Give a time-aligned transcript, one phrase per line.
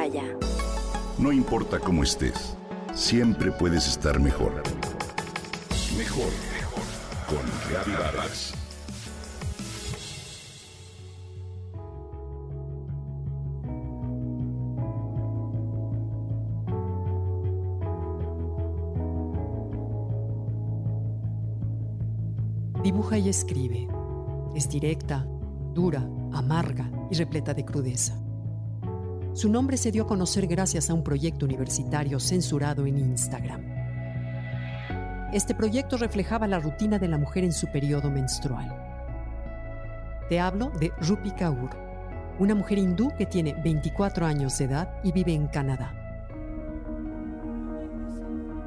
[0.00, 0.24] Himalaya.
[1.18, 2.56] No importa cómo estés,
[2.94, 4.62] siempre puedes estar mejor.
[5.96, 6.84] Mejor, mejor.
[7.28, 8.54] Con Vargas.
[22.82, 23.88] Dibuja y escribe.
[24.54, 25.26] Es directa,
[25.74, 28.29] dura, amarga y repleta de crudeza.
[29.32, 33.62] Su nombre se dio a conocer gracias a un proyecto universitario censurado en Instagram.
[35.32, 38.76] Este proyecto reflejaba la rutina de la mujer en su periodo menstrual.
[40.28, 41.70] Te hablo de Rupi Kaur,
[42.40, 45.94] una mujer hindú que tiene 24 años de edad y vive en Canadá.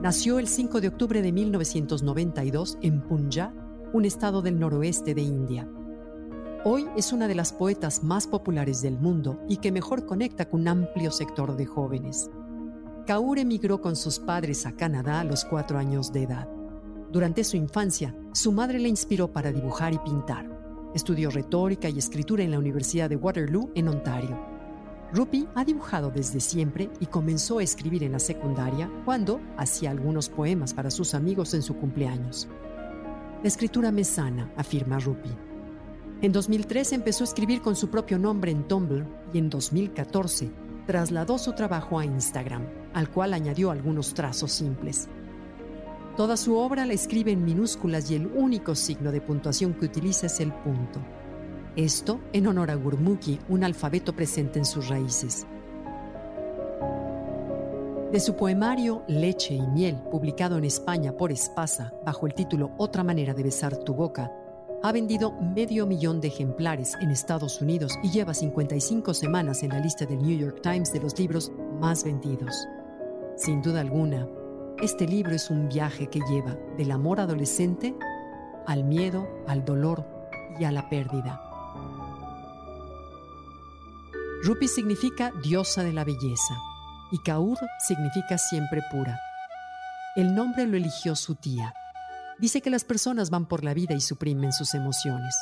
[0.00, 3.52] Nació el 5 de octubre de 1992 en Punjab,
[3.92, 5.68] un estado del noroeste de India.
[6.68, 10.62] Hoy es una de las poetas más populares del mundo y que mejor conecta con
[10.62, 12.28] un amplio sector de jóvenes.
[13.06, 16.48] Kaur emigró con sus padres a Canadá a los cuatro años de edad.
[17.12, 20.50] Durante su infancia, su madre le inspiró para dibujar y pintar.
[20.92, 24.36] Estudió retórica y escritura en la Universidad de Waterloo, en Ontario.
[25.14, 30.28] Rupi ha dibujado desde siempre y comenzó a escribir en la secundaria cuando hacía algunos
[30.28, 32.48] poemas para sus amigos en su cumpleaños.
[33.40, 35.45] La escritura me sana, afirma Rupi.
[36.22, 40.50] En 2003 empezó a escribir con su propio nombre en Tumblr y en 2014
[40.86, 45.08] trasladó su trabajo a Instagram, al cual añadió algunos trazos simples.
[46.16, 50.26] Toda su obra la escribe en minúsculas y el único signo de puntuación que utiliza
[50.26, 51.00] es el punto.
[51.76, 55.46] Esto en honor a Gurmukhi, un alfabeto presente en sus raíces.
[58.10, 63.04] De su poemario Leche y Miel, publicado en España por Espasa bajo el título Otra
[63.04, 64.32] manera de besar tu boca,
[64.82, 69.80] ha vendido medio millón de ejemplares en Estados Unidos y lleva 55 semanas en la
[69.80, 72.54] lista del New York Times de los libros más vendidos.
[73.36, 74.28] Sin duda alguna,
[74.82, 77.94] este libro es un viaje que lleva del amor adolescente
[78.66, 80.06] al miedo, al dolor
[80.58, 81.42] y a la pérdida.
[84.42, 86.54] Rupi significa diosa de la belleza
[87.10, 89.18] y Kaur significa siempre pura.
[90.14, 91.74] El nombre lo eligió su tía.
[92.38, 95.34] Dice que las personas van por la vida y suprimen sus emociones.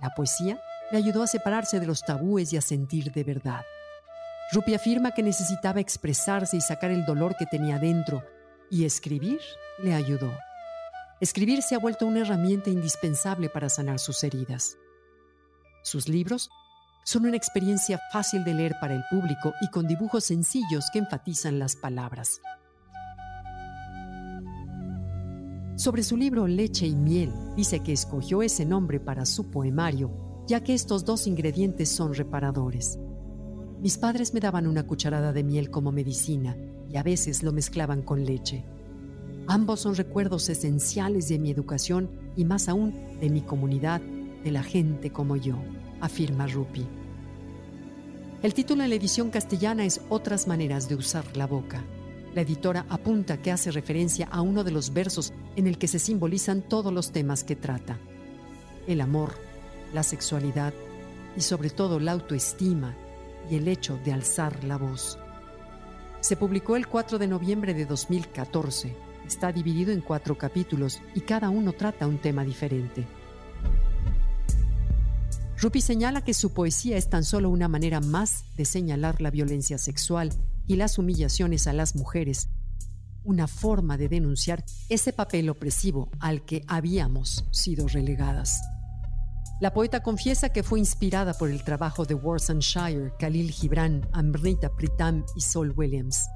[0.00, 0.60] La poesía
[0.90, 3.62] le ayudó a separarse de los tabúes y a sentir de verdad.
[4.52, 8.22] Rupi afirma que necesitaba expresarse y sacar el dolor que tenía dentro,
[8.70, 9.40] y escribir
[9.82, 10.32] le ayudó.
[11.20, 14.76] Escribir se ha vuelto una herramienta indispensable para sanar sus heridas.
[15.82, 16.50] Sus libros
[17.04, 21.58] son una experiencia fácil de leer para el público y con dibujos sencillos que enfatizan
[21.58, 22.40] las palabras.
[25.76, 30.10] Sobre su libro Leche y Miel, dice que escogió ese nombre para su poemario,
[30.46, 32.98] ya que estos dos ingredientes son reparadores.
[33.82, 36.56] Mis padres me daban una cucharada de miel como medicina
[36.88, 38.64] y a veces lo mezclaban con leche.
[39.48, 44.62] Ambos son recuerdos esenciales de mi educación y más aún de mi comunidad, de la
[44.62, 45.56] gente como yo,
[46.00, 46.86] afirma Rupi.
[48.42, 51.84] El título en la edición castellana es Otras maneras de usar la boca.
[52.36, 55.98] La editora apunta que hace referencia a uno de los versos en el que se
[55.98, 57.96] simbolizan todos los temas que trata.
[58.86, 59.32] El amor,
[59.94, 60.74] la sexualidad
[61.34, 62.94] y sobre todo la autoestima
[63.50, 65.18] y el hecho de alzar la voz.
[66.20, 68.94] Se publicó el 4 de noviembre de 2014.
[69.26, 73.06] Está dividido en cuatro capítulos y cada uno trata un tema diferente.
[75.58, 79.78] Rupi señala que su poesía es tan solo una manera más de señalar la violencia
[79.78, 80.32] sexual
[80.66, 82.48] y las humillaciones a las mujeres,
[83.24, 88.60] una forma de denunciar ese papel opresivo al que habíamos sido relegadas.
[89.58, 94.74] La poeta confiesa que fue inspirada por el trabajo de Warsan Shire, Khalil Gibran, Amrita
[94.76, 96.28] Pritam y Sol Williams.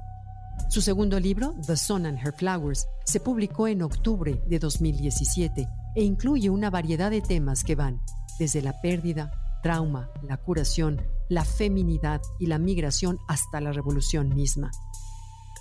[0.69, 6.03] Su segundo libro, The Sun and Her Flowers, se publicó en octubre de 2017 e
[6.03, 8.01] incluye una variedad de temas que van
[8.39, 14.71] desde la pérdida, trauma, la curación, la feminidad y la migración hasta la revolución misma.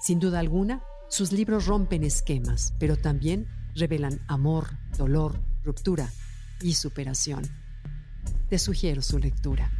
[0.02, 6.08] Sin duda alguna, sus libros rompen esquemas, pero también revelan amor, dolor, ruptura
[6.62, 7.42] y superación.
[8.48, 9.79] Te sugiero su lectura.